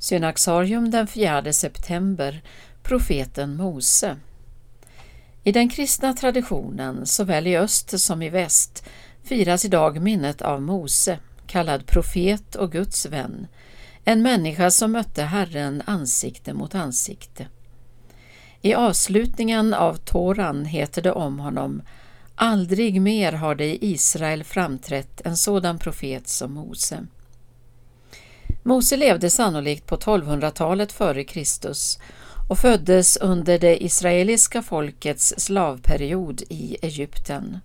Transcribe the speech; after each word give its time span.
Synaxarium 0.00 0.90
den 0.90 1.06
4 1.06 1.52
september 1.52 2.42
Profeten 2.82 3.56
Mose 3.56 4.16
I 5.44 5.52
den 5.52 5.68
kristna 5.68 6.12
traditionen, 6.12 7.06
såväl 7.06 7.46
i 7.46 7.56
öst 7.56 8.00
som 8.00 8.22
i 8.22 8.28
väst, 8.28 8.84
firas 9.22 9.64
idag 9.64 10.02
minnet 10.02 10.42
av 10.42 10.62
Mose, 10.62 11.18
kallad 11.46 11.86
profet 11.86 12.54
och 12.54 12.72
Guds 12.72 13.06
vän, 13.06 13.46
en 14.04 14.22
människa 14.22 14.70
som 14.70 14.92
mötte 14.92 15.22
Herren 15.22 15.82
ansikte 15.86 16.54
mot 16.54 16.74
ansikte. 16.74 17.48
I 18.62 18.74
avslutningen 18.74 19.74
av 19.74 19.94
Toran 19.94 20.64
heter 20.64 21.02
det 21.02 21.12
om 21.12 21.38
honom 21.38 21.82
Aldrig 22.34 23.00
mer 23.02 23.32
har 23.32 23.54
det 23.54 23.64
i 23.64 23.92
Israel 23.92 24.44
framträtt 24.44 25.20
en 25.24 25.36
sådan 25.36 25.78
profet 25.78 26.28
som 26.28 26.52
Mose. 26.52 27.06
Mose 28.68 28.96
levde 28.96 29.30
sannolikt 29.30 29.86
på 29.86 29.96
1200-talet 29.96 30.92
före 30.92 31.24
Kristus 31.24 31.98
och 32.48 32.58
föddes 32.58 33.16
under 33.16 33.58
det 33.58 33.84
israeliska 33.84 34.62
folkets 34.62 35.34
slavperiod 35.38 36.42
i 36.48 36.76
Egypten. 36.82 37.58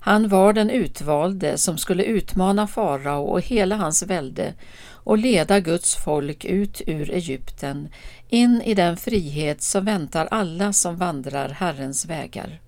Han 0.00 0.28
var 0.28 0.52
den 0.52 0.70
utvalde 0.70 1.58
som 1.58 1.78
skulle 1.78 2.04
utmana 2.04 2.66
farao 2.66 3.24
och 3.24 3.40
hela 3.40 3.76
hans 3.76 4.02
välde 4.02 4.54
och 4.94 5.18
leda 5.18 5.60
Guds 5.60 5.96
folk 5.96 6.44
ut 6.44 6.82
ur 6.86 7.10
Egypten 7.10 7.88
in 8.28 8.62
i 8.62 8.74
den 8.74 8.96
frihet 8.96 9.62
som 9.62 9.84
väntar 9.84 10.28
alla 10.30 10.72
som 10.72 10.96
vandrar 10.96 11.48
Herrens 11.48 12.06
vägar. 12.06 12.60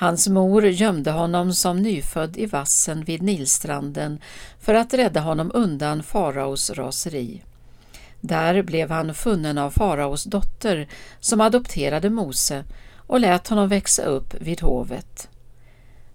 Hans 0.00 0.28
mor 0.28 0.66
gömde 0.66 1.10
honom 1.10 1.52
som 1.52 1.82
nyfödd 1.82 2.36
i 2.36 2.46
vassen 2.46 3.04
vid 3.04 3.22
Nilstranden 3.22 4.20
för 4.60 4.74
att 4.74 4.94
rädda 4.94 5.20
honom 5.20 5.50
undan 5.54 6.02
faraos 6.02 6.70
raseri. 6.70 7.42
Där 8.20 8.62
blev 8.62 8.90
han 8.90 9.14
funnen 9.14 9.58
av 9.58 9.70
faraos 9.70 10.24
dotter 10.24 10.88
som 11.20 11.40
adopterade 11.40 12.10
Mose 12.10 12.64
och 12.96 13.20
lät 13.20 13.48
honom 13.48 13.68
växa 13.68 14.02
upp 14.02 14.34
vid 14.40 14.60
hovet. 14.60 15.28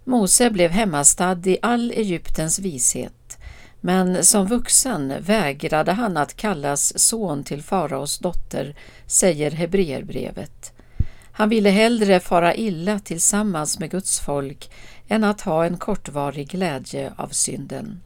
Mose 0.04 0.50
blev 0.50 0.72
hemmastad 0.72 1.42
i 1.46 1.58
all 1.62 1.92
Egyptens 1.92 2.60
vishet, 2.60 3.38
men 3.82 4.24
som 4.24 4.48
vuxen 4.48 5.14
vägrade 5.20 5.92
han 5.92 6.18
att 6.18 6.36
kallas 6.36 7.00
son 7.00 7.44
till 7.44 7.64
faraos 7.64 8.20
dotter, 8.20 8.76
säger 9.06 9.52
Hebreerbrevet. 9.52 10.75
Han 11.38 11.50
ville 11.50 11.70
hellre 11.70 12.20
fara 12.20 12.56
illa 12.56 13.00
tillsammans 13.00 13.80
med 13.80 13.92
Guds 13.92 14.20
folk 14.20 14.72
än 15.08 15.24
att 15.24 15.42
ha 15.42 15.66
en 15.66 15.78
kortvarig 15.78 16.50
glädje 16.50 17.14
av 17.18 17.28
synden. 17.28 18.02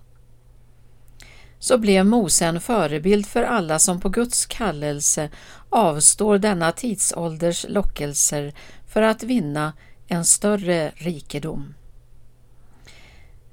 Så 1.60 1.78
blev 1.78 2.06
Mose 2.06 2.46
en 2.46 2.62
förebild 2.62 3.26
för 3.26 3.44
alla 3.44 3.80
som 3.80 4.00
på 4.00 4.10
Guds 4.10 4.46
kallelse 4.46 5.30
avstår 5.70 6.38
denna 6.38 6.72
tidsålders 6.72 7.66
lockelser 7.70 8.54
för 8.88 9.02
att 9.02 9.24
vinna 9.24 9.74
en 10.08 10.26
större 10.26 10.92
rikedom. 10.96 11.74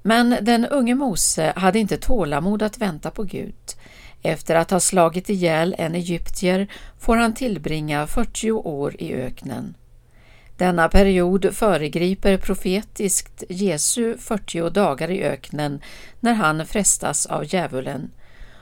Men 0.01 0.37
den 0.41 0.65
unge 0.65 0.95
Mose 0.95 1.53
hade 1.55 1.79
inte 1.79 1.97
tålamod 1.97 2.63
att 2.63 2.77
vänta 2.77 3.11
på 3.11 3.23
Gud. 3.23 3.55
Efter 4.27 4.55
att 4.55 4.71
ha 4.71 4.79
slagit 4.79 5.29
ihjäl 5.29 5.75
en 5.77 5.95
egyptier 5.95 6.67
får 6.99 7.15
han 7.17 7.33
tillbringa 7.33 8.07
40 8.07 8.51
år 8.51 9.01
i 9.01 9.13
öknen. 9.13 9.75
Denna 10.57 10.89
period 10.89 11.49
föregriper 11.53 12.37
profetiskt 12.37 13.43
Jesu 13.49 14.17
40 14.17 14.69
dagar 14.69 15.11
i 15.11 15.23
öknen 15.23 15.81
när 16.19 16.33
han 16.33 16.65
frestas 16.65 17.25
av 17.25 17.53
djävulen 17.53 18.11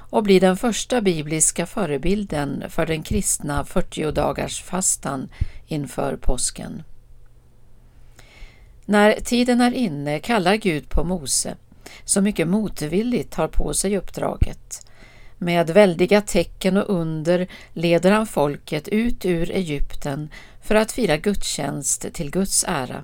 och 0.09 0.23
blir 0.23 0.41
den 0.41 0.57
första 0.57 1.01
bibliska 1.01 1.65
förebilden 1.65 2.63
för 2.69 2.85
den 2.85 3.03
kristna 3.03 3.65
40 3.65 4.11
dagars 4.11 4.61
fastan 4.61 5.29
inför 5.67 6.15
påsken. 6.15 6.83
När 8.85 9.13
tiden 9.13 9.61
är 9.61 9.71
inne 9.71 10.19
kallar 10.19 10.55
Gud 10.55 10.89
på 10.89 11.03
Mose, 11.03 11.55
som 12.03 12.23
mycket 12.23 12.47
motvilligt 12.47 13.31
tar 13.31 13.47
på 13.47 13.73
sig 13.73 13.97
uppdraget. 13.97 14.85
Med 15.37 15.69
väldiga 15.69 16.21
tecken 16.21 16.77
och 16.77 16.99
under 16.99 17.47
leder 17.73 18.11
han 18.11 18.27
folket 18.27 18.87
ut 18.87 19.25
ur 19.25 19.51
Egypten 19.51 20.29
för 20.61 20.75
att 20.75 20.91
fira 20.91 21.17
gudstjänst 21.17 22.13
till 22.13 22.31
Guds 22.31 22.65
ära. 22.67 23.03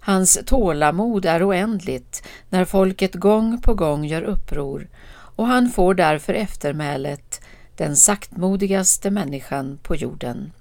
Hans 0.00 0.38
tålamod 0.46 1.24
är 1.24 1.48
oändligt 1.48 2.22
när 2.48 2.64
folket 2.64 3.14
gång 3.14 3.60
på 3.60 3.74
gång 3.74 4.04
gör 4.04 4.22
uppror 4.22 4.88
och 5.10 5.46
han 5.46 5.70
får 5.70 5.94
därför 5.94 6.34
eftermälet 6.34 7.40
den 7.76 7.96
saktmodigaste 7.96 9.10
människan 9.10 9.78
på 9.82 9.96
jorden. 9.96 10.52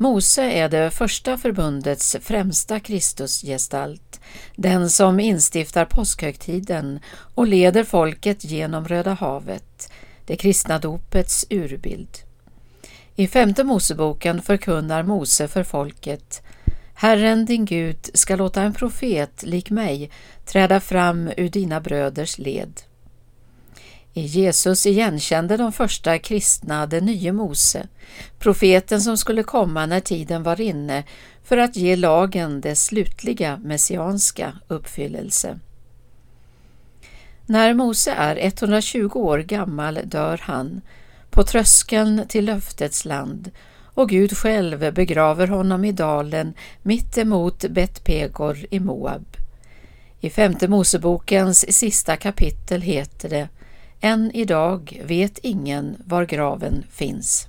Mose 0.00 0.42
är 0.42 0.68
det 0.68 0.90
första 0.90 1.38
förbundets 1.38 2.16
främsta 2.20 2.80
Kristusgestalt, 2.80 4.20
den 4.56 4.90
som 4.90 5.20
instiftar 5.20 5.84
påskhögtiden 5.84 7.00
och 7.34 7.46
leder 7.46 7.84
folket 7.84 8.44
genom 8.44 8.88
Röda 8.88 9.12
havet, 9.12 9.92
det 10.26 10.36
kristna 10.36 10.78
dopets 10.78 11.46
urbild. 11.50 12.18
I 13.14 13.28
femte 13.28 13.64
Moseboken 13.64 14.42
förkunnar 14.42 15.02
Mose 15.02 15.48
för 15.48 15.64
folket 15.64 16.42
Herren 16.94 17.44
din 17.44 17.64
Gud 17.64 18.10
ska 18.14 18.36
låta 18.36 18.62
en 18.62 18.74
profet 18.74 19.42
lik 19.42 19.70
mig 19.70 20.10
träda 20.44 20.80
fram 20.80 21.30
ur 21.36 21.48
dina 21.48 21.80
bröders 21.80 22.38
led. 22.38 22.80
I 24.18 24.26
Jesus 24.26 24.86
igenkände 24.86 25.56
de 25.56 25.72
första 25.72 26.18
kristna 26.18 26.86
den 26.86 27.04
nye 27.04 27.32
Mose, 27.32 27.88
profeten 28.38 29.00
som 29.00 29.16
skulle 29.16 29.42
komma 29.42 29.86
när 29.86 30.00
tiden 30.00 30.42
var 30.42 30.60
inne 30.60 31.04
för 31.44 31.56
att 31.56 31.76
ge 31.76 31.96
lagen 31.96 32.60
dess 32.60 32.84
slutliga 32.84 33.56
messianska 33.56 34.52
uppfyllelse. 34.68 35.58
När 37.46 37.74
Mose 37.74 38.12
är 38.12 38.36
120 38.36 39.10
år 39.14 39.38
gammal 39.38 40.00
dör 40.04 40.40
han, 40.42 40.80
på 41.30 41.42
tröskeln 41.42 42.22
till 42.28 42.44
löftets 42.44 43.04
land, 43.04 43.50
och 43.94 44.08
Gud 44.08 44.36
själv 44.36 44.94
begraver 44.94 45.46
honom 45.46 45.84
i 45.84 45.92
dalen 45.92 46.54
mitt 46.82 47.18
emot 47.18 47.64
Bet-Pegor 47.64 48.66
i 48.70 48.80
Moab. 48.80 49.36
I 50.20 50.30
femte 50.30 50.68
Mosebokens 50.68 51.76
sista 51.78 52.16
kapitel 52.16 52.82
heter 52.82 53.28
det 53.28 53.48
än 54.00 54.30
idag 54.34 55.00
vet 55.04 55.38
ingen 55.38 55.96
var 56.06 56.24
graven 56.24 56.84
finns. 56.90 57.48